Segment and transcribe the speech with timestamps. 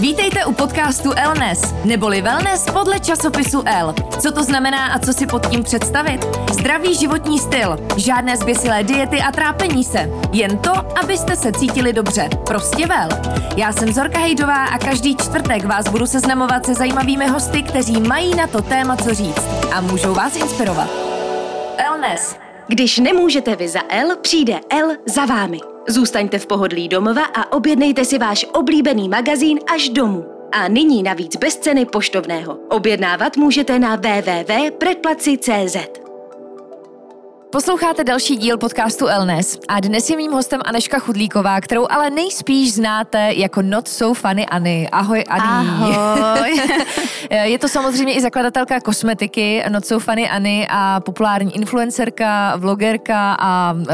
[0.00, 3.94] Vítejte u podcastu Elnes, neboli wellness podle časopisu L.
[4.20, 6.26] Co to znamená a co si pod tím představit?
[6.52, 10.10] Zdravý životní styl, žádné zběsilé diety a trápení se.
[10.32, 12.28] Jen to, abyste se cítili dobře.
[12.46, 13.08] Prostě vel.
[13.56, 18.34] Já jsem Zorka Hejdová a každý čtvrtek vás budu seznamovat se zajímavými hosty, kteří mají
[18.34, 20.88] na to téma co říct a můžou vás inspirovat.
[21.76, 22.36] Elnes.
[22.68, 25.75] Když nemůžete vy za L, přijde L za vámi.
[25.88, 30.24] Zůstaňte v pohodlí domova a objednejte si váš oblíbený magazín až domů.
[30.52, 32.58] A nyní navíc bez ceny poštovného.
[32.68, 36.05] Objednávat můžete na www.predplaci.cz.
[37.56, 42.72] Posloucháte další díl podcastu Elnes a dnes je mým hostem Aneška Chudlíková, kterou ale nejspíš
[42.72, 44.88] znáte jako Not So Funny Anny.
[44.92, 45.66] Ahoj Ani.
[45.96, 46.60] Ahoj.
[47.42, 53.72] je to samozřejmě i zakladatelka kosmetiky Not So Funny Anny a populární influencerka, vlogerka a
[53.72, 53.84] uh,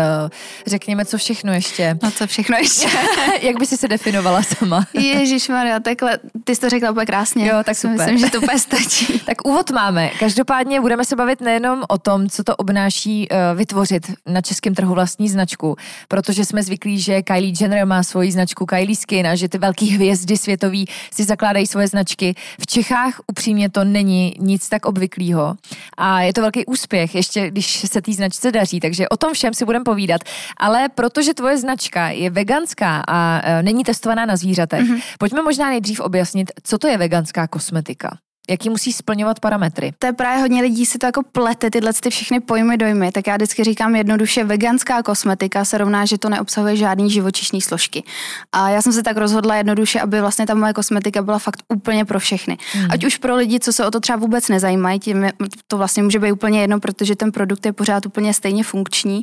[0.66, 1.98] řekněme, co všechno ještě.
[2.02, 2.88] No co všechno ještě.
[3.42, 4.84] Jak by si se definovala sama?
[4.94, 7.48] Ježíš Maria, takhle, ty jsi to řekla úplně krásně.
[7.48, 7.96] Jo, tak super.
[7.96, 9.18] Myslím, že to úplně stačí.
[9.26, 10.10] tak úvod máme.
[10.20, 14.94] Každopádně budeme se bavit nejenom o tom, co to obnáší uh, vytvořit na českém trhu
[14.94, 15.76] vlastní značku,
[16.08, 19.86] protože jsme zvyklí, že Kylie Jenner má svoji značku Kylie Skin a že ty velké
[19.86, 22.34] hvězdy světový si zakládají svoje značky.
[22.60, 25.56] V Čechách upřímně to není nic tak obvyklého
[25.96, 29.54] a je to velký úspěch, ještě když se té značce daří, takže o tom všem
[29.54, 30.20] si budeme povídat.
[30.56, 35.02] Ale protože tvoje značka je veganská a e, není testovaná na zvířatech, mm-hmm.
[35.18, 38.18] pojďme možná nejdřív objasnit, co to je veganská kosmetika
[38.50, 39.92] jaký musí splňovat parametry.
[39.98, 43.12] To je právě hodně lidí si to jako plete, tyhle ty všechny pojmy dojmy.
[43.12, 48.04] Tak já vždycky říkám jednoduše, veganská kosmetika se rovná, že to neobsahuje žádný živočišní složky.
[48.52, 52.04] A já jsem se tak rozhodla jednoduše, aby vlastně ta moje kosmetika byla fakt úplně
[52.04, 52.58] pro všechny.
[52.72, 52.86] Hmm.
[52.90, 55.26] Ať už pro lidi, co se o to třeba vůbec nezajímají, tím
[55.66, 59.22] to vlastně může být úplně jedno, protože ten produkt je pořád úplně stejně funkční,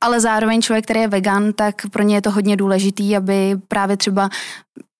[0.00, 3.96] ale zároveň člověk, který je vegan, tak pro ně je to hodně důležitý, aby právě
[3.96, 4.30] třeba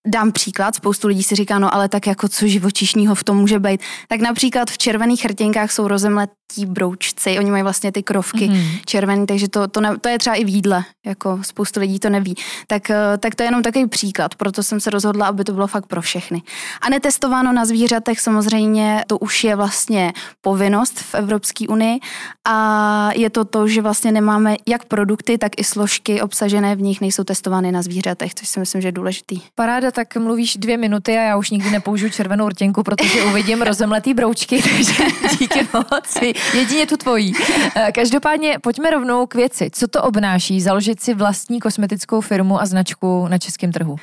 [0.06, 3.58] Dám příklad, spoustu lidí si říká, no ale tak jako co živočišního v tom může
[3.58, 3.80] být.
[4.08, 8.80] Tak například v červených chrtěnkách jsou rozemlet, tí broučci, oni mají vlastně ty krovky mm-hmm.
[8.84, 12.10] červený, takže to, to, ne, to je třeba i v jídle, jako spoustu lidí to
[12.10, 12.34] neví.
[12.66, 15.66] Tak, eh, tak to je jenom takový příklad, proto jsem se rozhodla, aby to bylo
[15.66, 16.42] fakt pro všechny.
[16.80, 22.00] A netestováno na zvířatech samozřejmě, to už je vlastně povinnost v Evropské unii
[22.48, 27.00] a je to to, že vlastně nemáme jak produkty, tak i složky obsažené v nich
[27.00, 29.40] nejsou testovány na zvířatech, což si myslím, že je důležitý.
[29.54, 34.14] Paráda, tak mluvíš dvě minuty a já už nikdy nepoužiju červenou rtěnku, protože uvidím rozemletý
[34.14, 35.04] broučky, takže
[35.38, 36.18] díky moc.
[36.54, 37.32] Jedině tu tvojí.
[37.76, 39.70] Eh, každopádně pojďme rovnou k věci.
[39.72, 43.96] Co to obnáší založit si vlastní kosmetickou firmu a značku na českém trhu?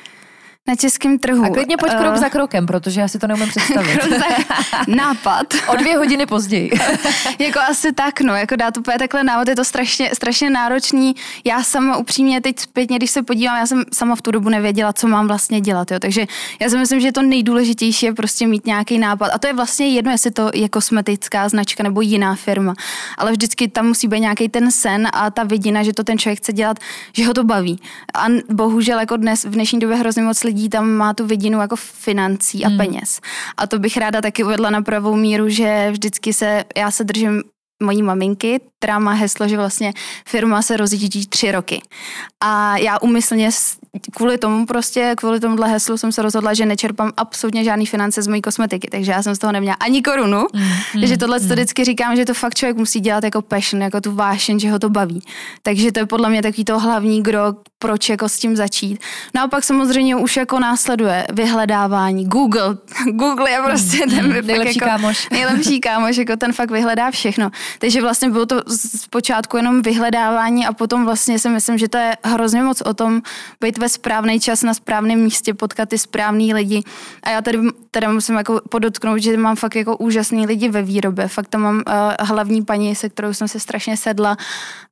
[0.66, 1.44] Na českém trhu.
[1.44, 4.00] A klidně pojď krok uh, za krokem, protože já si to neumím představit.
[4.88, 5.54] nápad.
[5.66, 6.70] o dvě hodiny později.
[7.38, 11.14] jako asi tak, no, jako dát úplně takhle návod, je to strašně, strašně náročný.
[11.44, 14.92] Já sama upřímně teď zpětně, když se podívám, já jsem sama v tu dobu nevěděla,
[14.92, 15.98] co mám vlastně dělat, jo.
[15.98, 16.26] takže
[16.60, 19.30] já si myslím, že to nejdůležitější je prostě mít nějaký nápad.
[19.34, 22.74] A to je vlastně jedno, jestli to je kosmetická značka nebo jiná firma,
[23.18, 26.38] ale vždycky tam musí být nějaký ten sen a ta vidina, že to ten člověk
[26.38, 26.78] chce dělat,
[27.12, 27.80] že ho to baví.
[28.14, 31.60] A bohužel jako dnes v dnešní době hrozně moc lidí lidí tam má tu vidinu
[31.60, 32.78] jako financí a hmm.
[32.78, 33.20] peněz.
[33.56, 37.42] A to bych ráda taky uvedla na pravou míru, že vždycky se, já se držím
[37.82, 39.92] mojí maminky, která má heslo, že vlastně
[40.28, 41.82] firma se rozjíždí tři roky.
[42.40, 43.50] A já umyslně
[44.12, 48.26] kvůli tomu prostě, kvůli tomuhle heslu jsem se rozhodla, že nečerpám absolutně žádný finance z
[48.26, 50.46] mojí kosmetiky, takže já jsem z toho neměla ani korunu.
[50.52, 51.48] Mm, takže tohle mm.
[51.48, 54.70] to vždycky říkám, že to fakt člověk musí dělat jako passion, jako tu vášeň, že
[54.70, 55.22] ho to baví.
[55.62, 59.00] Takže to je podle mě takový to hlavní gro, proč jako s tím začít.
[59.34, 62.26] No a pak samozřejmě už jako následuje vyhledávání.
[62.26, 62.76] Google.
[63.10, 65.28] Google je prostě mm, ten mm, nejlepší jako, kámoš.
[65.32, 67.50] Nejlepší kámoš, jako ten fakt vyhledá všechno.
[67.78, 68.62] Takže vlastně bylo to
[68.96, 73.22] zpočátku jenom vyhledávání a potom vlastně si myslím, že to je hrozně moc o tom
[73.60, 76.82] být ve správný čas na správném místě, potkat ty správný lidi.
[77.22, 77.58] A já tady
[77.90, 81.28] teda musím jako podotknout, že mám fakt jako úžasný lidi ve výrobě.
[81.28, 81.82] Fakt tam mám uh,
[82.20, 84.36] hlavní paní, se kterou jsem se strašně sedla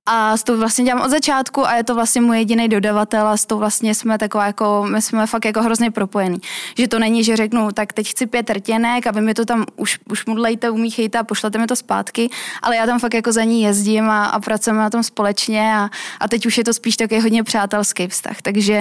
[0.06, 3.36] a s tou vlastně dělám od začátku a je to vlastně můj jediný dodavatel a
[3.36, 6.38] s tou vlastně jsme taková jako, my jsme fakt jako hrozně propojení.
[6.78, 9.64] Že to není, že řeknu, tak teď chci pět rtěnek a vy mi to tam
[9.76, 12.30] už, už mudlejte, umíchejte a pošlete mi to zpátky,
[12.62, 15.90] ale já tam fakt jako za ní jezdím a, a pracujeme na tom společně a,
[16.20, 18.42] a teď už je to spíš takový hodně přátelský vztah.
[18.42, 18.73] Takže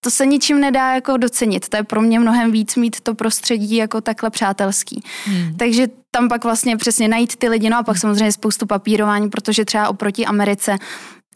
[0.00, 1.68] to se ničím nedá jako docenit.
[1.68, 5.02] To je pro mě mnohem víc mít to prostředí jako takhle přátelský.
[5.24, 5.56] Hmm.
[5.56, 9.64] Takže tam pak vlastně přesně najít ty lidi, no a pak samozřejmě spoustu papírování, protože
[9.64, 10.78] třeba oproti Americe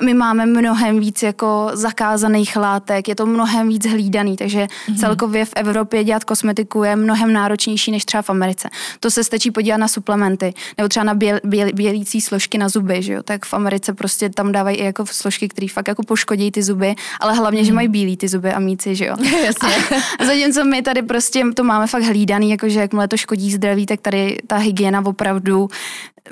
[0.03, 5.01] My máme mnohem víc jako zakázaných látek, je to mnohem víc hlídaný, takže mm-hmm.
[5.01, 8.69] celkově v Evropě dělat kosmetiku je mnohem náročnější než třeba v Americe.
[9.01, 13.03] To se stačí podívat na suplementy, nebo třeba na běl, běl, bělící složky na zuby,
[13.03, 13.23] že jo?
[13.23, 16.95] tak v Americe prostě tam dávají i jako složky, které fakt jako poškodí ty zuby,
[17.21, 17.65] ale hlavně, mm-hmm.
[17.65, 17.75] že mhm.
[17.75, 19.17] mají bílý ty zuby a míci, že jo.
[19.45, 19.99] Jasně.
[20.19, 24.01] A zatímco my tady prostě to máme fakt hlídaný, jakože jakmile to škodí zdraví, tak
[24.01, 25.69] tady ta hygiena opravdu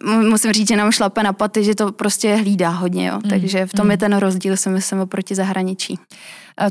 [0.03, 3.21] musím říct, že nám šlape na paty, že to prostě hlídá hodně, jo.
[3.25, 3.31] Mm.
[3.31, 3.91] takže v tom mm.
[3.91, 5.99] je ten rozdíl, si myslím, oproti zahraničí.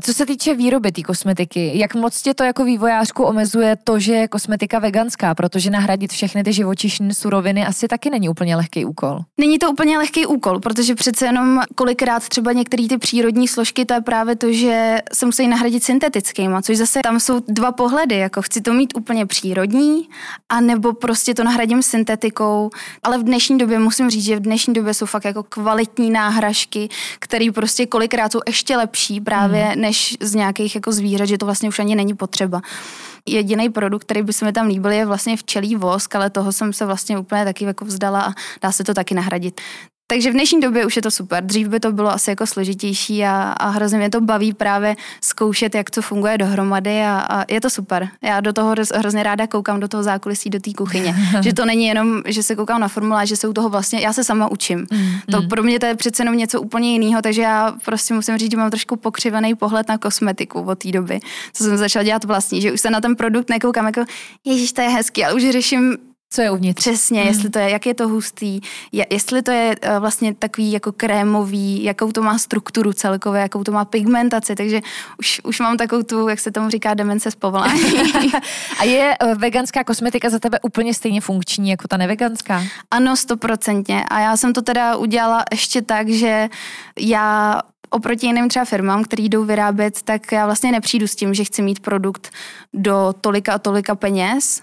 [0.00, 4.12] Co se týče výroby té kosmetiky, jak moc tě to jako vývojářku omezuje to, že
[4.12, 9.20] je kosmetika veganská, protože nahradit všechny ty živočišné suroviny asi taky není úplně lehký úkol.
[9.40, 13.94] Není to úplně lehký úkol, protože přece jenom kolikrát třeba některé ty přírodní složky, to
[13.94, 18.42] je právě to, že se musí nahradit syntetickými, což zase tam jsou dva pohledy, jako
[18.42, 20.08] chci to mít úplně přírodní,
[20.48, 22.70] anebo prostě to nahradím syntetikou,
[23.02, 26.88] ale v dnešní době musím říct, že v dnešní době jsou fakt jako kvalitní náhražky,
[27.18, 31.46] které prostě kolikrát jsou ještě lepší právě hmm než z nějakých jako zvířat, že to
[31.46, 32.62] vlastně už ani není potřeba.
[33.28, 36.72] Jediný produkt, který by se mi tam líbil, je vlastně včelí vosk, ale toho jsem
[36.72, 38.32] se vlastně úplně taky jako vzdala a
[38.62, 39.60] dá se to taky nahradit.
[40.06, 41.44] Takže v dnešní době už je to super.
[41.44, 45.74] Dřív by to bylo asi jako složitější a, a hrozně mě to baví právě zkoušet,
[45.74, 48.08] jak to funguje dohromady a, a je to super.
[48.22, 51.14] Já do toho hrozně ráda koukám do toho zákulisí, do té kuchyně.
[51.40, 54.12] že to není jenom, že se koukám na formulář, že se u toho vlastně, já
[54.12, 54.86] se sama učím.
[54.92, 55.48] Mm, to mm.
[55.48, 58.56] pro mě to je přece jenom něco úplně jiného, takže já prostě musím říct, že
[58.56, 61.20] mám trošku pokřivený pohled na kosmetiku od té doby,
[61.52, 64.04] co jsem začala dělat vlastní, že už se na ten produkt nekoukám jako,
[64.44, 65.96] ježíš, to je hezký, ale už řeším
[66.34, 66.80] co je uvnitř.
[66.80, 67.28] Přesně, hmm.
[67.28, 68.60] jestli to je, jak je to hustý,
[68.92, 73.64] je, jestli to je uh, vlastně takový jako krémový, jakou to má strukturu celkově, jakou
[73.64, 74.80] to má pigmentaci, takže
[75.18, 77.82] už, už mám takovou tu, jak se tomu říká, demence z povolání.
[78.78, 82.62] A je uh, veganská kosmetika za tebe úplně stejně funkční jako ta neveganská?
[82.90, 84.04] Ano, stoprocentně.
[84.10, 86.48] A já jsem to teda udělala ještě tak, že
[87.00, 87.60] já
[87.90, 91.62] oproti jiným třeba firmám, který jdou vyrábět, tak já vlastně nepřijdu s tím, že chci
[91.62, 92.30] mít produkt
[92.72, 94.62] do tolika a tolika peněz,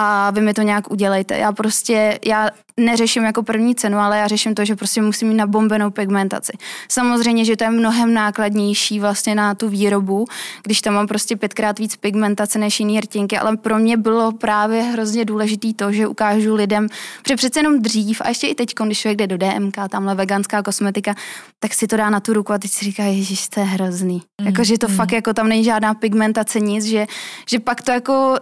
[0.00, 1.38] a vy mi to nějak udělejte.
[1.38, 5.34] Já prostě, já neřeším jako první cenu, ale já řeším to, že prostě musím mít
[5.34, 6.52] nabombenou pigmentaci.
[6.88, 10.26] Samozřejmě, že to je mnohem nákladnější vlastně na tu výrobu,
[10.62, 14.82] když tam mám prostě pětkrát víc pigmentace než jiný rtinky, ale pro mě bylo právě
[14.82, 16.86] hrozně důležitý to, že ukážu lidem,
[17.28, 20.62] že přece jenom dřív a ještě i teď, když člověk jde do DMK, tamhle veganská
[20.62, 21.14] kosmetika,
[21.58, 24.22] tak si to dá na tu ruku a teď si říká, ježiš, to je hrozný.
[24.40, 24.94] Mm, jako, že to mm.
[24.94, 27.06] fakt jako tam není žádná pigmentace, nic, že,
[27.48, 28.38] že pak to jako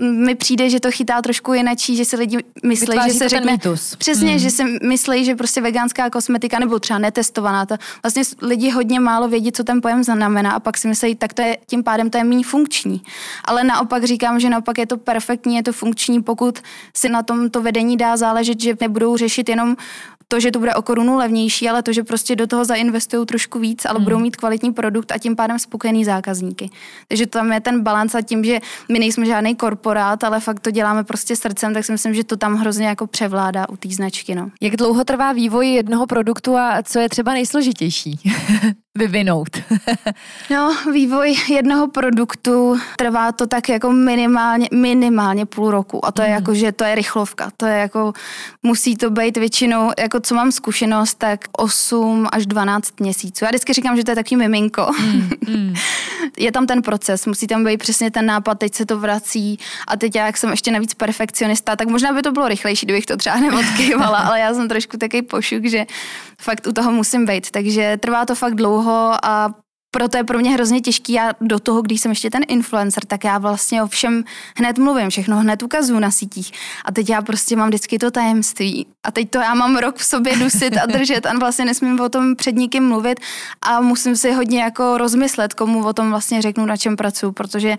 [0.00, 3.52] mi přijde, že to chytá trošku jinačí, že si lidi myslí, Vytváří že se řekne...
[3.52, 3.96] Mýtus.
[3.96, 4.38] Přesně, hmm.
[4.38, 9.28] že si myslí, že prostě veganská kosmetika nebo třeba netestovaná, to vlastně lidi hodně málo
[9.28, 12.18] vědí, co ten pojem znamená a pak si myslí, tak to je, tím pádem to
[12.18, 13.02] je méně funkční.
[13.44, 16.58] Ale naopak říkám, že naopak je to perfektní, je to funkční, pokud
[16.96, 19.76] si na tom to vedení dá záležet, že nebudou řešit jenom
[20.28, 23.58] to, že to bude o korunu levnější, ale to, že prostě do toho zainvestují trošku
[23.58, 24.04] víc, ale hmm.
[24.04, 26.70] budou mít kvalitní produkt a tím pádem spokojený zákazníky.
[27.08, 28.60] Takže tam je ten balans a tím, že
[28.92, 32.36] my nejsme žádný korporát, ale fakt to děláme prostě srdcem, tak si myslím, že to
[32.36, 34.34] tam hrozně jako převládá u té značky.
[34.34, 34.50] No.
[34.60, 38.20] Jak dlouho trvá vývoj jednoho produktu a co je třeba nejsložitější?
[38.98, 39.48] vyvinout?
[40.50, 46.28] no, vývoj jednoho produktu trvá to tak jako minimálně, minimálně půl roku a to je
[46.28, 46.34] mm.
[46.34, 47.50] jako, že to je rychlovka.
[47.56, 48.12] To je jako,
[48.62, 53.44] musí to být většinou, jako co mám zkušenost, tak 8 až 12 měsíců.
[53.44, 54.90] Já vždycky říkám, že to je taky miminko.
[55.00, 55.30] Mm.
[55.48, 55.74] Mm.
[56.38, 59.58] je tam ten proces, musí tam být přesně ten nápad, teď se to vrací
[59.88, 63.06] a teď já, jak jsem ještě navíc perfekcionista, tak možná by to bylo rychlejší, kdybych
[63.06, 65.86] to třeba neodkývala, ale já jsem trošku takový pošuk, že
[66.38, 67.50] fakt u toho musím být.
[67.50, 68.83] Takže trvá to fakt dlouho
[69.22, 69.50] a
[69.94, 71.12] proto je pro mě hrozně těžký.
[71.12, 74.24] Já do toho, když jsem ještě ten influencer, tak já vlastně o všem
[74.56, 76.52] hned mluvím, všechno hned ukazuju na sítích.
[76.84, 78.86] A teď já prostě mám vždycky to tajemství.
[79.06, 82.08] A teď to já mám rok v sobě dusit a držet a vlastně nesmím o
[82.08, 83.20] tom před nikým mluvit
[83.62, 87.76] a musím si hodně jako rozmyslet, komu o tom vlastně řeknu, na čem pracuji, protože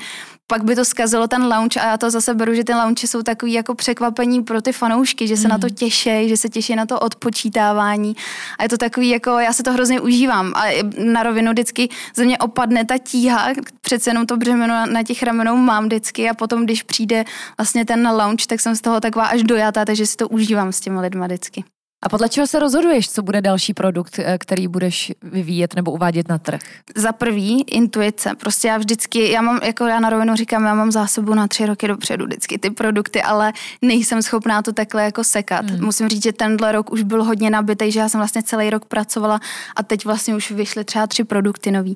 [0.48, 3.22] pak by to zkazilo ten lounge a já to zase beru, že ty lounge jsou
[3.22, 5.50] takový jako překvapení pro ty fanoušky, že se mm.
[5.50, 5.76] na to hmm.
[5.76, 8.16] těší, že se těší na to odpočítávání
[8.60, 10.64] a je to takový jako, já se to hrozně užívám a
[10.98, 13.48] na rovinu vždycky ze mě opadne ta tíha,
[13.82, 17.24] přece jenom to břemeno na, na těch ramenou mám vždycky a potom, když přijde
[17.58, 20.80] vlastně ten lounge, tak jsem z toho taková až dojatá, takže si to užívám s
[20.80, 21.64] těma lidma vždycky.
[22.06, 26.30] A podle čeho se rozhoduješ, co bude další produkt, eh, který budeš vyvíjet nebo uvádět
[26.30, 26.62] na trh?
[26.96, 28.36] Za prvý, intuice.
[28.36, 31.66] Prostě já vždycky, já mám, jako já na rovinu říkám, já mám zásobu na tři
[31.66, 35.70] roky dopředu vždycky ty produkty, ale nejsem schopná to takhle jako sekat.
[35.70, 35.86] Hmm.
[35.86, 38.86] Musím říct, že tenhle rok už byl hodně nabitý, že já jsem vlastně celý rok
[38.86, 39.40] pracovala
[39.76, 41.96] a teď vlastně už vyšly třeba tři produkty nový.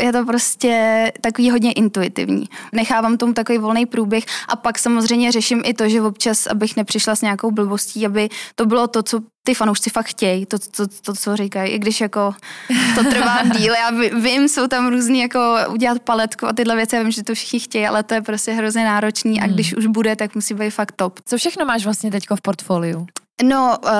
[0.00, 2.48] Je to prostě takový hodně intuitivní.
[2.72, 7.16] Nechávám tomu takový volný průběh a pak samozřejmě řeším i to, že občas, abych nepřišla
[7.16, 10.94] s nějakou blbostí, aby to bylo to, co ty fanoušci fakt chtějí to, to, to,
[11.02, 12.34] to, co říkají, i když jako
[12.94, 17.02] to trvá díl, já vím, jsou tam různý jako udělat paletku a tyhle věci, já
[17.02, 19.44] vím, že to všichni chtějí, ale to je prostě hrozně náročný hmm.
[19.44, 21.20] a když už bude, tak musí být fakt top.
[21.24, 23.06] Co všechno máš vlastně teďko v portfoliu?
[23.42, 23.90] No, uh,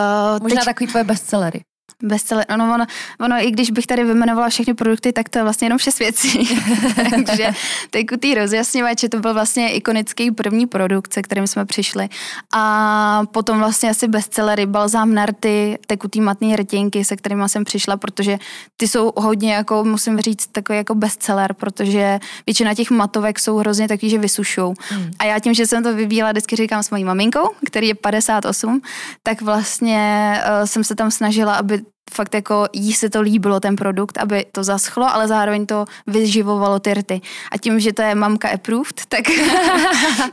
[0.42, 0.64] Možná teď...
[0.64, 1.61] takový tvoje bestsellery
[2.02, 2.47] bestseller.
[2.54, 2.87] Ono, ono,
[3.20, 6.49] ono, i když bych tady vymenovala všechny produkty, tak to je vlastně jenom šest věcí.
[7.26, 7.50] Takže
[7.90, 12.09] tekutý rozjasňovač, to byl vlastně ikonický první produkt, se kterým jsme přišli.
[12.52, 18.38] A potom vlastně asi bestsellery, balzám narty, tekutý matný rtěnky, se kterými jsem přišla, protože
[18.76, 23.88] ty jsou hodně, jako musím říct, takový jako bestseller, protože většina těch matovek jsou hrozně
[23.88, 24.75] takový, že vysušou.
[24.88, 25.11] Hmm.
[25.18, 28.82] A já tím, že jsem to vybíjela, vždycky říkám s mojí maminkou, který je 58,
[29.23, 31.79] tak vlastně uh, jsem se tam snažila, aby
[32.14, 36.78] fakt jako jí se to líbilo, ten produkt, aby to zaschlo, ale zároveň to vyživovalo
[36.78, 37.20] ty rty.
[37.52, 39.25] A tím, že to je mamka approved, tak,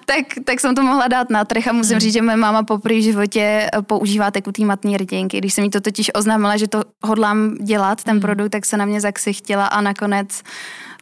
[0.05, 1.99] tak, tak jsem to mohla dát na trh a musím hmm.
[1.99, 5.37] říct, že moje máma po v životě eh, používá tekutý matný rtěnky.
[5.37, 8.21] Když jsem jí to totiž oznámila, že to hodlám dělat, ten hmm.
[8.21, 10.41] produkt, tak se na mě zaksichtila a nakonec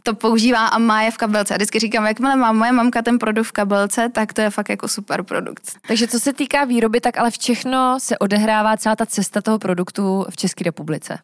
[0.06, 1.54] to používá a má je v kabelce.
[1.54, 4.70] A vždycky říkám, jakmile má moje mamka ten produkt v kabelce, tak to je fakt
[4.70, 5.78] jako super produkt.
[5.88, 10.26] Takže co se týká výroby, tak ale všechno se odehrává celá ta cesta toho produktu
[10.30, 11.20] v České republice.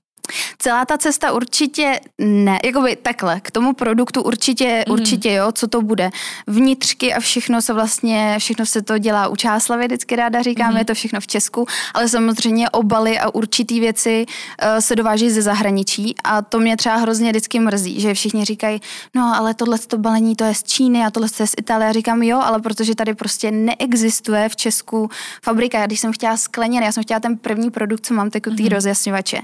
[0.57, 4.93] Celá ta cesta určitě ne, jakoby takhle, k tomu produktu určitě, mm.
[4.93, 6.09] určitě jo, co to bude.
[6.47, 10.77] Vnitřky a všechno se vlastně, všechno se to dělá u Čáslavy, vždycky ráda říkáme, mm.
[10.77, 15.41] je to všechno v Česku, ale samozřejmě obaly a určitý věci uh, se dováží ze
[15.41, 18.81] zahraničí a to mě třeba hrozně vždycky mrzí, že všichni říkají,
[19.15, 21.88] no ale tohle to balení to je z Číny a tohle je z Itálie.
[21.88, 25.09] Já říkám jo, ale protože tady prostě neexistuje v Česku
[25.43, 25.79] fabrika.
[25.79, 28.69] Já když jsem chtěla skleněný, já jsem chtěla ten první produkt, co mám, tekutý mm.
[28.69, 29.41] rozjasňovače,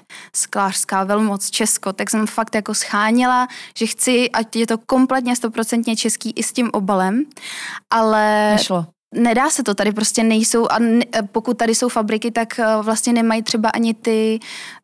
[0.77, 5.95] sklářská velmoc Česko, tak jsem fakt jako scháněla, že chci, ať je to kompletně stoprocentně
[5.95, 7.23] český i s tím obalem,
[7.89, 8.51] ale...
[8.51, 8.85] Nešlo.
[9.15, 13.13] Nedá se to, tady prostě nejsou a ne, pokud tady jsou fabriky, tak uh, vlastně
[13.13, 14.39] nemají třeba ani ty,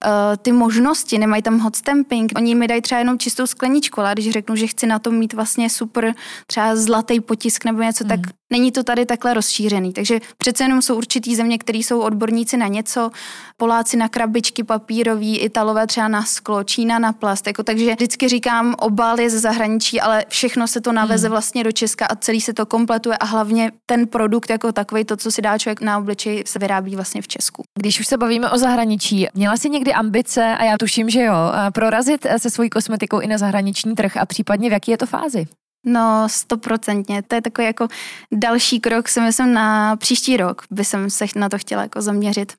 [0.05, 2.31] uh, ty možnosti, nemají tam hot stamping.
[2.35, 5.33] Oni mi dají třeba jenom čistou skleničku, ale když řeknu, že chci na tom mít
[5.33, 6.15] vlastně super
[6.47, 8.09] třeba zlatý potisk nebo něco, mm.
[8.09, 8.19] tak
[8.53, 12.67] Není to tady takhle rozšířený, takže přece jenom jsou určitý země, které jsou odborníci na
[12.67, 13.11] něco,
[13.57, 18.75] Poláci na krabičky papírový, Italové třeba na sklo, Čína na plast, jako, takže vždycky říkám,
[18.79, 21.31] obal je ze zahraničí, ale všechno se to naveze hmm.
[21.31, 25.17] vlastně do Česka a celý se to kompletuje a hlavně ten produkt jako takový, to,
[25.17, 27.63] co si dá člověk na obličej, se vyrábí vlastně v Česku.
[27.79, 31.35] Když už se bavíme o zahraničí, měla jsi někdy ambice, a já tuším, že jo,
[31.73, 35.45] prorazit se svojí kosmetikou i na zahraniční trh a případně v jaký je to fázi?
[35.85, 37.23] No, stoprocentně.
[37.23, 37.87] To je takový jako
[38.31, 42.53] další krok, si myslím, na příští rok by jsem se na to chtěla jako zaměřit.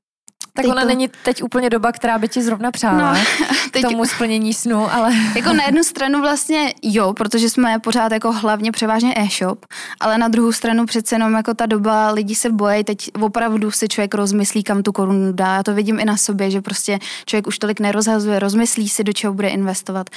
[0.57, 0.89] Tak teď ona to...
[0.89, 3.21] není teď úplně doba, která by ti zrovna přála no,
[3.71, 3.83] teď...
[3.83, 5.13] tomu splnění snu, ale...
[5.37, 9.67] Jako na jednu stranu vlastně jo, protože jsme pořád jako hlavně převážně e-shop,
[10.01, 13.89] ale na druhou stranu přece jenom jako ta doba, lidi se bojí, teď opravdu si
[13.89, 15.55] člověk rozmyslí, kam tu korunu dá.
[15.55, 19.13] Já to vidím i na sobě, že prostě člověk už tolik nerozhazuje, rozmyslí si, do
[19.13, 20.11] čeho bude investovat.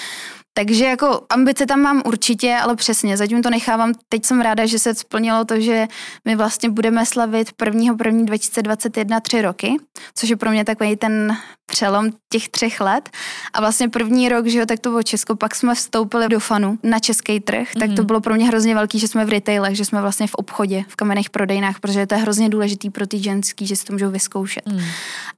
[0.58, 3.94] Takže jako ambice tam mám určitě, ale přesně, zatím to nechávám.
[4.10, 5.88] Teď jsem ráda, že se splnilo to, že
[6.26, 7.96] my vlastně budeme slavit 1.
[8.06, 8.26] 1.
[8.26, 9.76] 2021 tři roky,
[10.16, 11.38] což je pro mě takový ten
[11.72, 13.10] přelom těch třech let.
[13.54, 16.80] A vlastně první rok, že jo, tak to bylo Česko, pak jsme vstoupili do fanu
[16.84, 17.80] na český trh, mm-hmm.
[17.80, 18.06] tak to mhm.
[18.06, 20.96] bylo pro mě hrozně velký, že jsme v retailech, že jsme vlastně v obchodě, v
[20.96, 24.66] kamenných prodejnách, protože to je hrozně důležitý pro ty ženský, že si to můžou vyzkoušet.
[24.66, 24.80] Mm.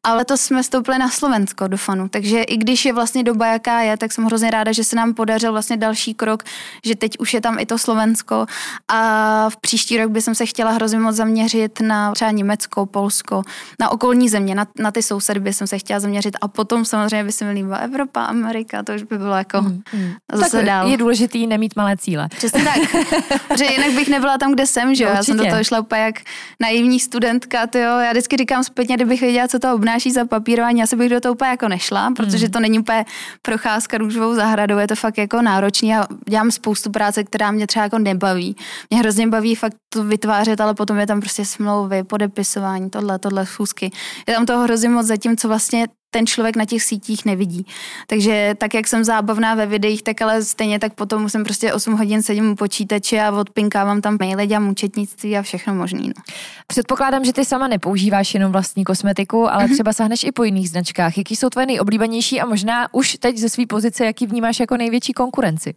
[0.03, 3.81] Ale to jsme vstoupili na Slovensko do fanu, takže i když je vlastně doba, jaká
[3.81, 6.43] je, tak jsem hrozně ráda, že se nám podařil vlastně další krok,
[6.85, 8.45] že teď už je tam i to Slovensko
[8.87, 13.41] a v příští rok bych se chtěla hrozně moc zaměřit na třeba Německo, Polsko,
[13.79, 17.31] na okolní země, na, na ty sousedy bych se chtěla zaměřit a potom samozřejmě by
[17.31, 20.13] se mi líbila Evropa, Amerika, to už by bylo jako mm, mm.
[20.33, 20.87] zase tak dál.
[20.87, 22.27] je důležitý nemít malé cíle.
[22.37, 23.03] Přesně tak,
[23.47, 26.01] protože jinak bych nebyla tam, kde jsem, že jo, já jsem do toho šla úplně
[26.01, 26.15] jak
[26.59, 30.83] naivní studentka, to jo, já vždycky říkám zpětně, kdybych věděla, co to obnáší za papírování,
[30.83, 32.51] asi bych do toho úplně jako nešla, protože mm.
[32.51, 33.05] to není úplně
[33.41, 37.83] procházka růžovou zahradou, je to fakt jako náročný a dělám spoustu práce, která mě třeba
[37.83, 38.55] jako nebaví.
[38.89, 43.45] Mě hrozně baví fakt to vytvářet, ale potom je tam prostě smlouvy, podepisování, tohle, tohle
[43.45, 43.91] schůzky.
[44.27, 47.65] Je tam toho hrozně moc zatím, co vlastně ten člověk na těch sítích nevidí.
[48.07, 51.93] Takže tak, jak jsem zábavná ve videích, tak ale stejně tak potom musím prostě 8
[51.93, 56.07] hodin sedím u počítače a odpinkávám tam maily, dělám účetnictví a všechno možný.
[56.07, 56.23] No.
[56.67, 59.73] Předpokládám, že ty sama nepoužíváš jenom vlastní kosmetiku, ale mm-hmm.
[59.73, 61.17] třeba sahneš i po jiných značkách.
[61.17, 65.13] Jaký jsou tvoje nejoblíbenější a možná už teď ze své pozice, jaký vnímáš jako největší
[65.13, 65.73] konkurenci?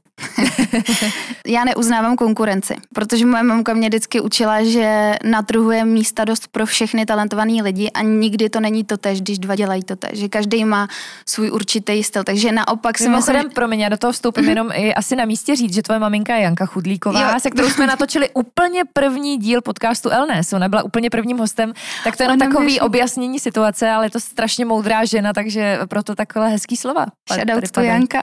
[1.47, 6.49] Já neuznávám konkurenci, protože moje mamka mě vždycky učila, že na trhu je místa dost
[6.49, 10.22] pro všechny talentované lidi a nikdy to není to tež, když dva dělají to tež
[10.23, 10.89] že každý má
[11.27, 13.43] svůj určitý styl, takže naopak si myslím...
[13.43, 13.49] Že...
[13.49, 14.49] promiň, já do toho vstoupím mm-hmm.
[14.49, 17.41] jenom i asi na místě říct, že tvoje maminka je Janka Chudlíková, jo.
[17.41, 21.73] se kterou jsme natočili úplně první díl podcastu Elnes, ona byla úplně prvním hostem,
[22.05, 26.15] tak to je jenom takový objasnění situace, ale je to strašně moudrá žena, takže proto
[26.15, 27.07] takové hezký slova.
[27.33, 28.23] Shoutout to Janka.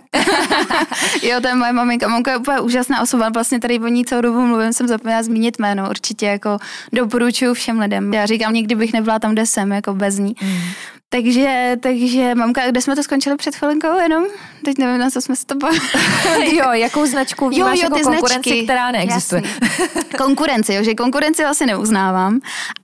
[1.24, 2.08] jo, to je moje maminka.
[2.08, 5.60] Mamka je úplně úžasná osoba, vlastně tady o ní celou dobu mluvím, jsem zapomněla zmínit
[5.60, 6.58] jméno, určitě jako
[6.94, 8.13] doporučuju všem lidem.
[8.13, 10.36] Já říkám, nikdy bych nebyla tam, kde jsem, jako bez ní.
[10.41, 10.60] Mm.
[11.12, 14.24] Takže, takže mamka, kde jsme to skončili před chvilinkou jenom?
[14.66, 15.56] Teď nevím, na co jsme se to
[16.54, 18.63] Jo, jakou značku jo, jo, jako ty konkurenci, značky.
[18.63, 19.42] která neexistuje.
[20.18, 22.39] konkurenci, jo, že konkurenci asi neuznávám.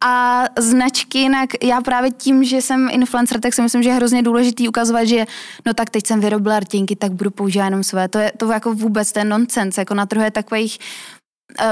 [0.05, 4.23] A značky jinak, já právě tím, že jsem influencer, tak si myslím, že je hrozně
[4.23, 5.25] důležitý ukazovat, že
[5.65, 8.07] no tak teď jsem vyrobila rtěnky, tak budu používat jenom své.
[8.07, 9.77] To je to jako vůbec ten nonsens.
[9.77, 10.79] Jako na trhu je takových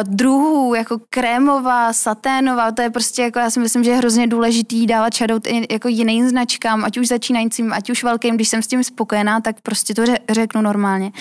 [0.03, 4.87] druhů, jako krémová, saténová, to je prostě jako, já si myslím, že je hrozně důležitý
[4.87, 8.83] dávat shoutout jako jiným značkám, ať už začínajícím, ať už velkým, když jsem s tím
[8.83, 11.11] spokojená, tak prostě to řeknu normálně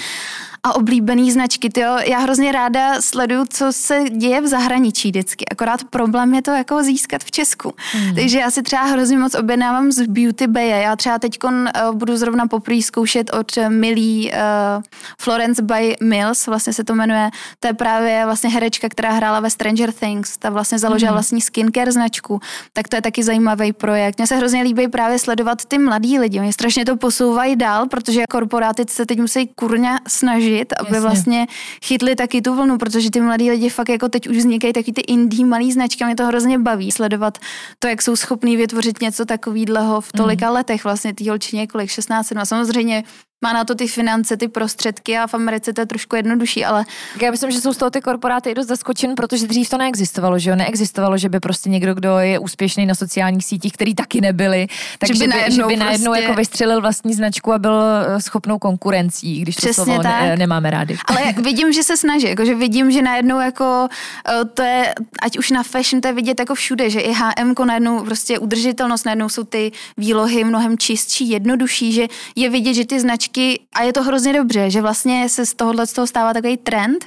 [0.66, 1.70] a oblíbený značky.
[1.70, 5.44] Tyjo, já hrozně ráda sleduju, co se děje v zahraničí vždycky.
[5.50, 7.74] Akorát problém je to jako získat v Česku.
[7.92, 8.14] Hmm.
[8.14, 10.68] Takže já si třeba hrozně moc objednávám z Beauty Bay.
[10.68, 11.50] Já třeba teď uh,
[11.94, 14.82] budu zrovna poprvé zkoušet od Millie uh,
[15.18, 17.30] Florence by Mills, vlastně se to jmenuje.
[17.60, 20.38] To je právě vlastně herečka, která hrála ve Stranger Things.
[20.38, 21.16] Ta vlastně založila hmm.
[21.16, 22.40] vlastní skincare značku.
[22.72, 24.18] Tak to je taky zajímavý projekt.
[24.18, 26.40] Mně se hrozně líbí právě sledovat ty mladí lidi.
[26.40, 31.00] Oni strašně to posouvají dál, protože korporáty se teď musí kurně snažit snažit, aby Jasně.
[31.00, 31.46] vlastně
[31.84, 35.00] chytli taky tu vlnu, protože ty mladí lidi fakt jako teď už vznikají taky ty
[35.00, 37.38] indie malý značky, mě to hrozně baví sledovat
[37.78, 40.54] to, jak jsou schopní vytvořit něco takového v tolika mm.
[40.54, 43.04] letech, vlastně ty holčině kolik, 16, no samozřejmě
[43.42, 46.84] má na to ty finance, ty prostředky a v Americe to je trošku jednodušší, ale...
[47.22, 50.38] Já myslím, že jsou z toho ty korporáty i dost zaskočen, protože dřív to neexistovalo,
[50.38, 50.56] že jo?
[50.56, 54.66] Neexistovalo, že by prostě někdo, kdo je úspěšný na sociálních sítích, který taky nebyli,
[54.98, 56.22] takže by, by najednou, že by najednou prostě...
[56.22, 60.22] jako vystřelil vlastní značku a byl eh, schopnou konkurencí, když Přesně to slovo tak.
[60.22, 60.98] Ne, nemáme rádi.
[61.06, 63.88] Ale vidím, že se snaží, jako, že vidím, že najednou jako
[64.28, 67.54] eh, to je, ať už na fashion, to je vidět jako všude, že i H&M
[67.64, 72.06] najednou prostě udržitelnost, najednou jsou ty výlohy mnohem čistší, jednodušší, že
[72.36, 75.54] je vidět, že ty značky značky a je to hrozně dobře, že vlastně se z
[75.54, 77.06] tohohle z toho stává takový trend,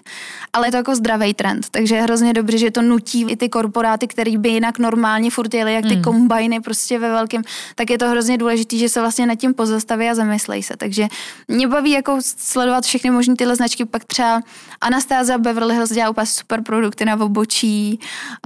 [0.53, 3.49] ale je to jako zdravý trend, takže je hrozně dobře, že to nutí i ty
[3.49, 6.03] korporáty, který by jinak normálně furt jeli, jak ty hmm.
[6.03, 7.41] kombajny prostě ve velkém,
[7.75, 10.73] tak je to hrozně důležité, že se vlastně nad tím pozastaví a zamyslej se.
[10.77, 11.07] Takže
[11.47, 14.41] mě baví jako sledovat všechny možné tyhle značky, pak třeba
[14.81, 17.99] Anastasia Beverly Hills dělá úplně super produkty na obočí,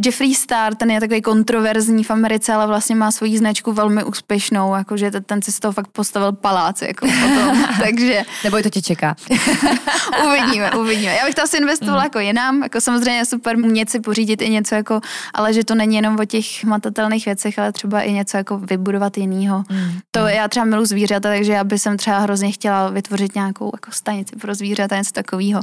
[0.05, 4.75] Jeffree Star, ten je takový kontroverzní v Americe, ale vlastně má svoji značku velmi úspěšnou,
[4.75, 7.65] jakože ten si z toho fakt postavil palác, jako potom.
[7.83, 8.23] takže...
[8.43, 9.15] Nebo to tě čeká.
[10.27, 11.15] uvidíme, uvidíme.
[11.15, 12.03] Já bych to asi investovala mm.
[12.03, 15.01] jako jinam, jako samozřejmě super umět si pořídit i něco jako,
[15.33, 19.17] ale že to není jenom o těch matatelných věcech, ale třeba i něco jako vybudovat
[19.17, 19.63] jinýho.
[19.69, 19.91] Mm.
[20.11, 24.35] To já třeba milu zvířata, takže já bych třeba hrozně chtěla vytvořit nějakou jako stanici
[24.35, 25.61] pro zvířata, něco takového.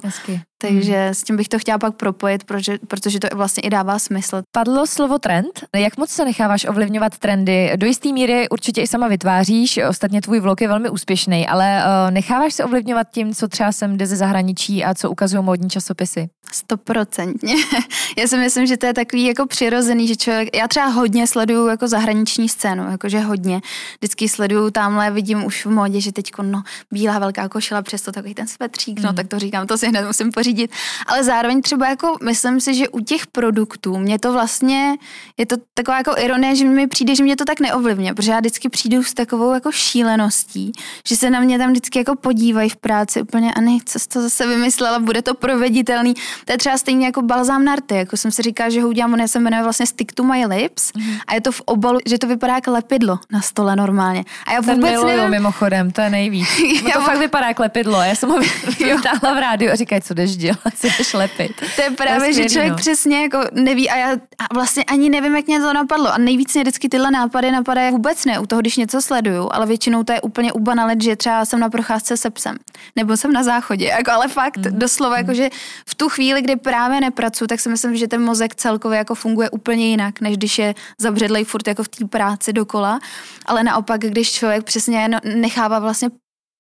[0.59, 1.15] Takže hmm.
[1.15, 4.43] s tím bych to chtěla pak propojit, protože, protože to vlastně i dává smysl.
[4.53, 5.65] Padlo slovo trend.
[5.77, 7.73] Jak moc se necháváš ovlivňovat trendy?
[7.77, 12.11] Do jisté míry určitě i sama vytváříš, ostatně tvůj vlog je velmi úspěšný, ale uh,
[12.11, 16.29] necháváš se ovlivňovat tím, co třeba sem jde ze zahraničí a co ukazují módní časopisy?
[16.53, 17.55] Stoprocentně.
[18.19, 21.67] já si myslím, že to je takový jako přirozený, že člověk, já třeba hodně sleduju
[21.67, 23.61] jako zahraniční scénu, jakože hodně.
[24.01, 28.35] Vždycky sleduju tamhle, vidím už v módě, že teď no, bílá velká košila, přesto takový
[28.35, 29.03] ten svetřík, mm.
[29.03, 29.17] no hmm.
[29.17, 30.71] tak to říkám, to si hned musím pořídit zařídit.
[31.07, 34.97] Ale zároveň třeba jako myslím si, že u těch produktů mě to vlastně,
[35.37, 38.41] je to taková jako ironie, že mi přijde, že mě to tak neovlivňuje, protože já
[38.41, 40.73] vždycky přijdu s takovou jako šíleností,
[41.09, 44.09] že se na mě tam vždycky jako podívají v práci úplně a ne, co jsi
[44.09, 46.15] to zase vymyslela, bude to proveditelný.
[46.45, 49.13] To je třeba stejně jako balzám na rty, jako jsem si říkala, že ho udělám,
[49.13, 51.21] on se jmenuje vlastně Stick to my lips mm-hmm.
[51.27, 54.25] a je to v obalu, že to vypadá jako lepidlo na stole normálně.
[54.47, 55.31] A já vůbec Ten miluju, nevím...
[55.31, 56.49] mimochodem, to je nejvíc.
[56.85, 58.03] No to fakt vypadá jako lepidlo.
[58.03, 58.39] Já jsem ho
[58.79, 61.53] vytáhla v rádiu a říkají, co jdeš dělat, co jdeš lepit.
[61.77, 62.77] To je právě, to je že člověk no.
[62.77, 66.13] přesně jako neví a já a vlastně ani nevím, jak mě to napadlo.
[66.13, 69.67] A nejvíc mě vždycky tyhle nápady napadají vůbec ne u toho, když něco sleduju, ale
[69.67, 72.57] většinou to je úplně ubanalit, že třeba jsem na procházce se psem,
[72.97, 74.79] nebo jsem na záchodě, jako, ale fakt mm.
[74.79, 75.51] doslova, jako, že
[75.89, 79.51] v tu chvíli, kdy právě nepracuji, tak si myslím, že ten mozek celkově jako funguje
[79.51, 83.01] úplně jinak, než když je zabředlej furt jako v té práci dokola,
[83.47, 86.11] ale naopak, když člověk přesně nechává vlastně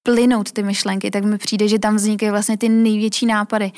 [0.06, 3.72] plynout ty myšlenky, tak mi přijde, že tam vznikají vlastně ty největší nápady.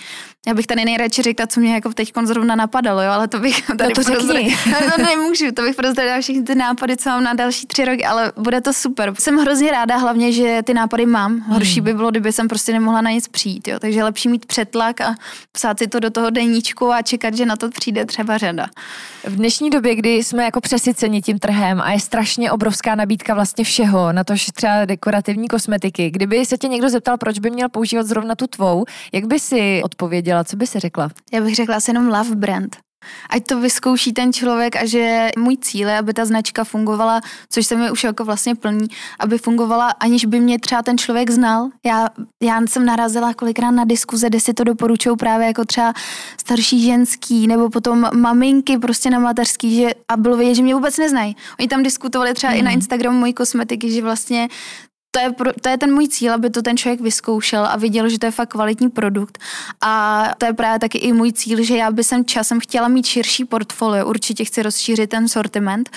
[0.47, 3.67] Já bych tady nejradši řekla, co mě jako teď zrovna napadalo, jo, ale to bych
[3.67, 4.57] tady no to řekni.
[4.97, 8.33] to nemůžu, to bych prozradila všechny ty nápady, co mám na další tři roky, ale
[8.37, 9.15] bude to super.
[9.19, 11.41] Jsem hrozně ráda, hlavně, že ty nápady mám.
[11.41, 11.85] Horší hmm.
[11.85, 13.79] by bylo, kdyby jsem prostě nemohla na nic přijít, jo.
[13.79, 15.15] takže lepší mít přetlak a
[15.53, 18.67] psát si to do toho deníčku a čekat, že na to přijde třeba řada.
[19.25, 23.65] V dnešní době, kdy jsme jako přesyceni tím trhem a je strašně obrovská nabídka vlastně
[23.65, 28.07] všeho, na to třeba dekorativní kosmetiky, kdyby se tě někdo zeptal, proč by měl používat
[28.07, 31.11] zrovna tu tvou, jak by si odpověděla, co by si řekla?
[31.33, 32.77] Já bych řekla asi jenom love brand.
[33.31, 37.67] Ať to vyzkouší ten člověk a že můj cíl je, aby ta značka fungovala, což
[37.67, 41.69] se mi už jako vlastně plní, aby fungovala, aniž by mě třeba ten člověk znal.
[41.87, 42.09] Já,
[42.43, 45.93] já jsem narazila kolikrát na diskuze, kde si to doporučují právě jako třeba
[46.41, 50.99] starší ženský nebo potom maminky prostě na mateřský, že a bylo vidět, že mě vůbec
[50.99, 51.37] neznají.
[51.59, 52.59] Oni tam diskutovali třeba mm.
[52.59, 52.75] i na mhm.
[52.75, 54.49] Instagramu mojí kosmetiky, že vlastně
[55.11, 58.09] to je, pro, to je ten můj cíl, aby to ten člověk vyzkoušel a viděl,
[58.09, 59.39] že to je fakt kvalitní produkt.
[59.81, 63.07] A to je právě taky i můj cíl, že já bych sem časem chtěla mít
[63.07, 64.07] širší portfolio.
[64.07, 65.91] Určitě chci rozšířit ten sortiment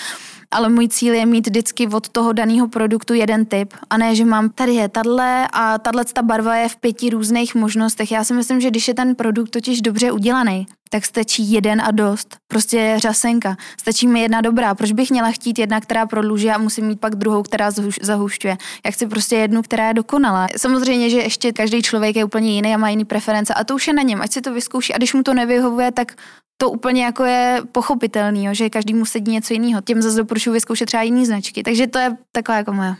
[0.51, 4.25] ale můj cíl je mít vždycky od toho daného produktu jeden typ a ne, že
[4.25, 8.11] mám tady je tadle a tahle ta barva je v pěti různých možnostech.
[8.11, 11.91] Já si myslím, že když je ten produkt totiž dobře udělaný, tak stačí jeden a
[11.91, 12.37] dost.
[12.47, 13.55] Prostě řasenka.
[13.79, 14.75] Stačí mi jedna dobrá.
[14.75, 18.57] Proč bych měla chtít jedna, která prodluží a musím mít pak druhou, která zahušťuje?
[18.85, 20.47] Já chci prostě jednu, která je dokonalá.
[20.57, 23.87] Samozřejmě, že ještě každý člověk je úplně jiný a má jiný preference a to už
[23.87, 26.13] je na něm, ať si to vyzkouší a když mu to nevyhovuje, tak
[26.61, 29.81] to úplně jako je pochopitelný, jo, že každý mu sedí něco jiného.
[29.81, 31.63] Těm zase doporučuji vyzkoušet třeba jiný značky.
[31.63, 32.95] Takže to je taková jako moje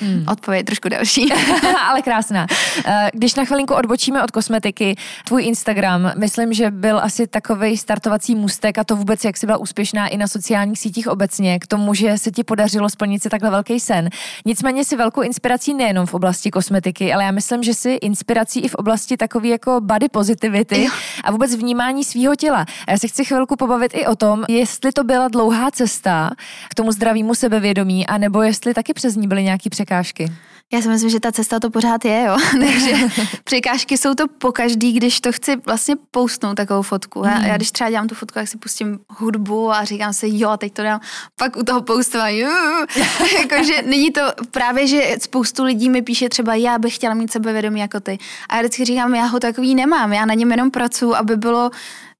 [0.00, 0.24] hmm.
[0.28, 1.32] odpověď, trošku další.
[1.88, 2.46] Ale krásná.
[2.86, 4.96] Eh, když na chvilinku odbočíme od kosmetiky,
[5.26, 9.58] tvůj Instagram, myslím, že byl asi takový startovací můstek a to vůbec, jak jsi byla
[9.58, 13.50] úspěšná i na sociálních sítích obecně, k tomu, že se ti podařilo splnit si takhle
[13.50, 14.08] velký sen.
[14.46, 18.68] Nicméně si velkou inspirací nejenom v oblasti kosmetiky, ale já myslím, že si inspirací i
[18.68, 20.86] v oblasti takové jako body positivity
[21.24, 22.66] a vůbec vnímání svého těla.
[22.86, 26.30] A já se chci chvilku pobavit i o tom, jestli to byla dlouhá cesta
[26.70, 30.32] k tomu zdravému sebevědomí, anebo jestli taky přes ní byly nějaké překážky.
[30.72, 32.36] Já si myslím, že ta cesta to pořád je, jo.
[32.60, 32.96] Takže
[33.44, 37.22] překážky jsou to po každý, když to chci vlastně poustnout takovou fotku.
[37.24, 37.44] Já, mm.
[37.44, 40.72] já když třeba dělám tu fotku, jak si pustím hudbu a říkám si, jo, teď
[40.72, 41.00] to dám,
[41.36, 42.38] pak u toho poustování,
[43.40, 47.80] jakože není to právě, že spoustu lidí mi píše třeba, já bych chtěla mít sebevědomí
[47.80, 48.18] jako ty.
[48.48, 51.70] A já vždycky říkám, já ho takový nemám, já na něm jenom pracuji, aby bylo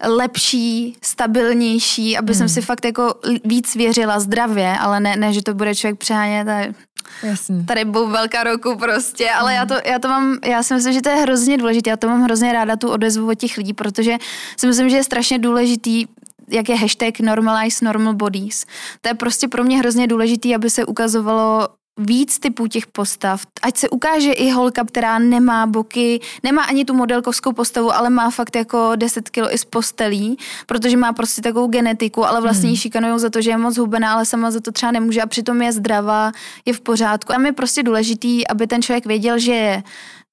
[0.03, 2.39] lepší, stabilnější, aby hmm.
[2.39, 6.49] jsem si fakt jako víc věřila zdravě, ale ne, ne že to bude člověk přehánět
[6.49, 6.75] a
[7.67, 9.59] tady byl velká roku prostě, ale hmm.
[9.59, 12.09] já, to, já to mám, já si myslím, že to je hrozně důležité, já to
[12.09, 14.17] mám hrozně ráda tu odezvu od těch lidí, protože
[14.57, 16.07] si myslím, že je strašně důležitý
[16.49, 18.65] jak je hashtag normalize normal bodies.
[19.01, 23.43] To je prostě pro mě hrozně důležitý, aby se ukazovalo víc typů těch postav.
[23.63, 28.31] Ať se ukáže i holka, která nemá boky, nemá ani tu modelkovskou postavu, ale má
[28.31, 32.75] fakt jako 10 kilo i z postelí, protože má prostě takovou genetiku, ale vlastně hmm.
[32.75, 35.27] ji šikanují za to, že je moc hubená, ale sama za to třeba nemůže a
[35.27, 36.33] přitom je zdravá,
[36.65, 37.33] je v pořádku.
[37.33, 39.83] A je prostě důležitý, aby ten člověk věděl, že je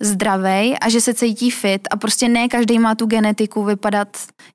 [0.01, 4.07] zdravý a že se cítí fit a prostě ne každý má tu genetiku vypadat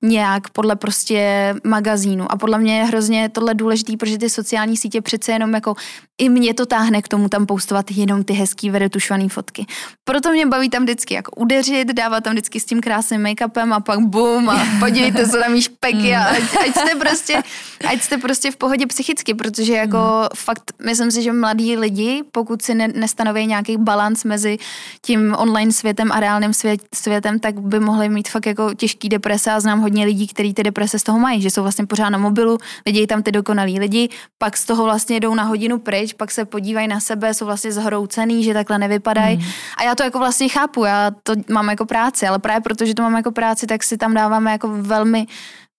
[0.03, 5.01] nějak podle prostě magazínu a podle mě je hrozně tohle důležitý, protože ty sociální sítě
[5.01, 5.75] přece jenom jako
[6.19, 9.67] i mě to táhne k tomu tam postovat jenom ty hezký vedetušovaný fotky.
[10.05, 13.81] Proto mě baví tam vždycky jako udeřit, dávat tam vždycky s tím krásným make-upem a
[13.81, 17.43] pak bum a podívejte se na mý špeky a ať, ať, jste prostě,
[17.89, 20.29] ať jste prostě v pohodě psychicky, protože jako hmm.
[20.35, 24.59] fakt myslím si, že mladí lidi, pokud si ne, nestanoví nějaký balans mezi
[25.03, 29.51] tím online světem a reálným svět, světem, tak by mohli mít fakt jako těžký deprese
[29.53, 32.19] a znám hodně lidí, kteří ty deprese z toho mají, že jsou vlastně pořád na
[32.19, 36.31] mobilu, vidějí tam ty dokonalí lidi, pak z toho vlastně jdou na hodinu pryč, pak
[36.31, 39.37] se podívají na sebe, jsou vlastně zhroucený, že takhle nevypadají.
[39.37, 39.43] Mm.
[39.77, 43.03] A já to jako vlastně chápu, já to mám jako práci, ale právě protože to
[43.03, 45.27] mám jako práci, tak si tam dáváme jako velmi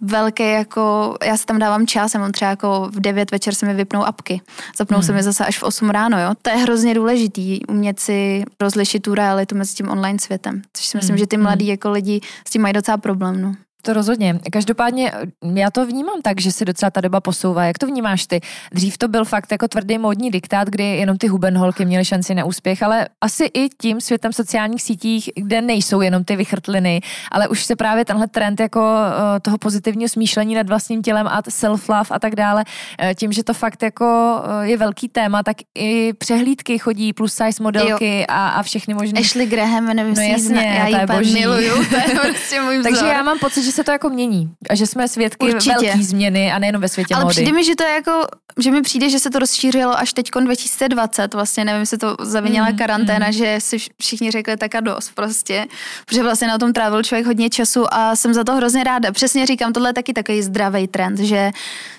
[0.01, 3.65] velký jako, já si tam dávám čas, já mám třeba jako v 9 večer se
[3.65, 4.41] mi vypnou apky.
[4.77, 5.05] Zapnou hmm.
[5.05, 6.31] se mi zase až v 8 ráno, jo.
[6.41, 10.61] To je hrozně důležitý, umět si rozlišit tu realitu mezi tím online světem.
[10.73, 11.17] Což si myslím, hmm.
[11.17, 11.71] že ty mladí hmm.
[11.71, 13.55] jako lidi s tím mají docela problém, no.
[13.87, 14.39] To rozhodně.
[14.51, 15.11] Každopádně
[15.53, 17.65] já to vnímám tak, že se docela ta doba posouvá.
[17.65, 18.41] Jak to vnímáš ty?
[18.73, 22.45] Dřív to byl fakt jako tvrdý módní diktát, kdy jenom ty hubenholky měly šanci na
[22.45, 27.63] úspěch, ale asi i tím světem sociálních sítích, kde nejsou jenom ty vychrtliny, ale už
[27.63, 32.19] se právě tenhle trend jako uh, toho pozitivního smýšlení nad vlastním tělem a self-love a
[32.19, 32.63] tak dále,
[33.03, 37.33] uh, tím, že to fakt jako uh, je velký téma, tak i přehlídky chodí plus
[37.33, 39.19] size modelky a, a všechny možné.
[39.19, 43.39] Ashley Graham, nevím, no jasně, já ji miluju, to je prostě můj Takže já mám
[43.39, 45.75] pocit, že se to jako mění a že jsme svědky Určitě.
[45.81, 47.33] velký změny a nejenom ve světě Ale mody.
[47.33, 48.11] přijde mi, že to je jako,
[48.59, 52.69] že mi přijde, že se to rozšířilo až teď 2020, vlastně nevím, jestli to zavinila
[52.69, 53.33] mm, karanténa, mm.
[53.33, 55.65] že si všichni řekli tak a dost prostě,
[56.05, 59.11] protože vlastně na tom trávil člověk hodně času a jsem za to hrozně ráda.
[59.11, 61.51] Přesně říkám, tohle je taky takový zdravý trend, že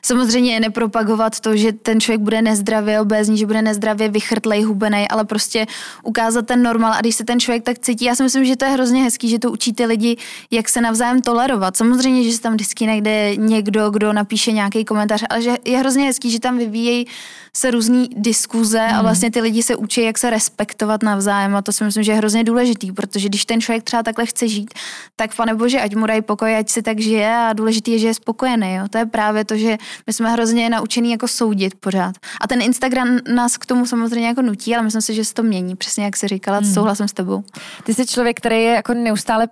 [0.03, 5.25] samozřejmě nepropagovat to, že ten člověk bude nezdravě obézní, že bude nezdravě vychrtlej, hubenej, ale
[5.25, 5.67] prostě
[6.03, 8.64] ukázat ten normál a když se ten člověk tak cítí, já si myslím, že to
[8.64, 10.17] je hrozně hezký, že to učí ty lidi,
[10.51, 11.58] jak se navzájem tolerovat.
[11.77, 16.05] Samozřejmě, že se tam vždycky najde někdo, kdo napíše nějaký komentář, ale že je hrozně
[16.05, 17.07] hezký, že tam vyvíjejí
[17.56, 18.98] se různý diskuze hmm.
[18.98, 22.12] a vlastně ty lidi se učí, jak se respektovat navzájem a to si myslím, že
[22.12, 24.74] je hrozně důležitý, protože když ten člověk třeba takhle chce žít,
[25.16, 28.06] tak pane bože, ať mu dají pokoj, ať si tak žije a důležitý je, že
[28.06, 28.74] je spokojený.
[28.74, 28.84] Jo?
[28.90, 32.14] To je právě to, že my jsme hrozně naučení jako soudit pořád.
[32.40, 35.42] A ten Instagram nás k tomu samozřejmě jako nutí, ale myslím si, že se to
[35.42, 36.74] mění, přesně jak jsi říkala, hmm.
[36.74, 37.44] souhlasím s tebou.
[37.84, 39.48] Ty jsi člověk, který je jako neustále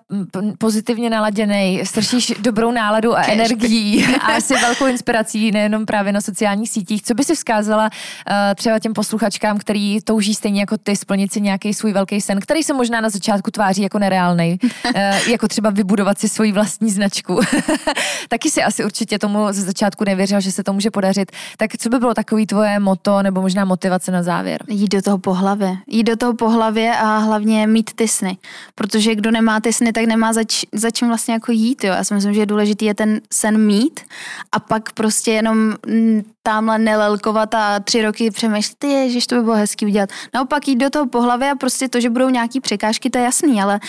[0.59, 6.70] pozitivně naladěný, stršíš dobrou náladu a energii a asi velkou inspirací, nejenom právě na sociálních
[6.70, 7.02] sítích.
[7.02, 11.40] Co by si vzkázala uh, třeba těm posluchačkám, který touží stejně jako ty splnit si
[11.40, 14.90] nějaký svůj velký sen, který se možná na začátku tváří jako nereálný, uh,
[15.29, 17.40] jako třeba vybudovat si svoji vlastní značku.
[18.29, 21.33] Taky si asi určitě tomu ze začátku nevěřil, že se to může podařit.
[21.57, 24.59] Tak co by bylo takový tvoje moto nebo možná motivace na závěr?
[24.68, 25.77] Jít do toho po hlavě.
[25.87, 28.37] Jít do toho po hlavě a hlavně mít ty sny.
[28.75, 31.85] Protože kdo nemá ty sny, tak nemá zač, za čím vlastně jako jít.
[31.85, 31.92] Jo.
[31.92, 34.01] Já si myslím, že důležitý je ten sen mít
[34.53, 35.75] a pak prostě jenom
[36.46, 40.11] tamhle nelelkovat a tři roky přemýšlet, že to by bylo hezký udělat.
[40.35, 43.24] Naopak jít do toho po hlavě a prostě to, že budou nějaký překážky, to je
[43.24, 43.80] jasný, ale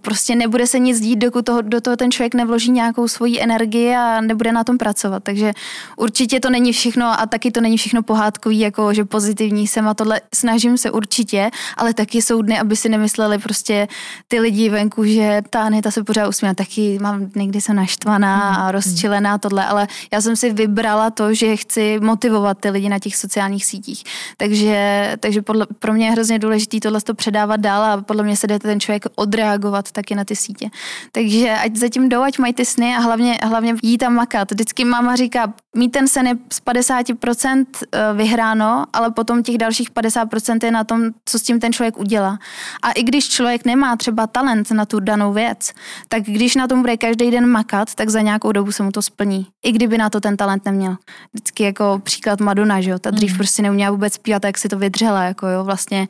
[0.00, 3.94] prostě nebude se nic dít, dokud toho, do toho ten člověk nevloží nějakou svoji energii
[3.94, 5.24] a nebude na tom pracovat.
[5.24, 5.52] Takže
[5.96, 9.94] určitě to není všechno a taky to není všechno pohádkový, jako že pozitivní jsem a
[9.94, 13.88] tohle snažím se určitě, ale taky jsou dny, aby si nemysleli prostě
[14.28, 18.52] ty lidi venku, že ta Anita se pořád usmívá, taky mám někdy se naštvaná a
[18.52, 18.70] hmm, hmm.
[18.70, 23.16] rozčilená tohle, ale já jsem si vybrala to, že chci motivovat ty lidi na těch
[23.16, 24.04] sociálních sítích.
[24.36, 28.36] Takže, takže podle, pro mě je hrozně důležité tohle to předávat dál a podle mě
[28.36, 30.70] se jde ten člověk odreagovat taky na ty sítě.
[31.12, 34.50] Takže ať zatím jdou, ať mají ty sny a hlavně, hlavně jít tam makat.
[34.50, 39.90] Vždycky máma říká, mít ten sen je z 50% eh, vyhráno, ale potom těch dalších
[39.90, 42.38] 50% je na tom, co s tím ten člověk udělá.
[42.82, 45.72] A i když člověk nemá třeba talent na tu danou věc,
[46.08, 49.02] tak když na tom bude každý den makat, tak za nějakou dobu se mu to
[49.02, 49.46] splní.
[49.64, 50.96] I kdyby na to ten talent neměl.
[51.32, 53.36] Vždycky jako příklad Madonna, že jo, ta dřív mm.
[53.36, 56.08] prostě neuměla vůbec zpívat, jak si to vydřela, jako jo, vlastně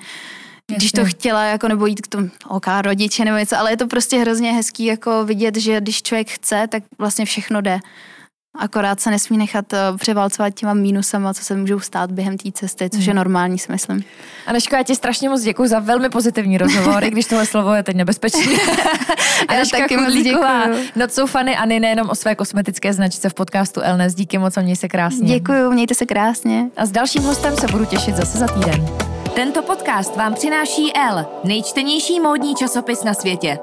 [0.77, 3.87] když to chtěla, jako nebo jít k tomu, ok, rodiče nebo něco, ale je to
[3.87, 7.81] prostě hrozně hezký, jako vidět, že když člověk chce, tak vlastně všechno jde.
[8.59, 12.91] Akorát se nesmí nechat eh, převálcovat těma mínusama, co se můžou stát během té cesty,
[12.91, 13.17] což je hmm.
[13.17, 14.05] normální, si myslím.
[14.47, 17.83] Aneško, já ti strašně moc děkuji za velmi pozitivní rozhovor, i když tohle slovo je
[17.83, 18.43] teď nebezpečné.
[19.49, 20.91] Aneška taky moc děkuji.
[20.97, 24.15] Not so funny Ani nejenom o své kosmetické značce v podcastu Elnes.
[24.15, 25.39] Díky moc a měj se krásně.
[25.39, 26.71] Děkuji, mějte se krásně.
[26.77, 28.87] A s dalším hostem se budu těšit zase za týden.
[29.35, 33.59] Tento podcast vám přináší L, nejčtenější módní časopis na světě.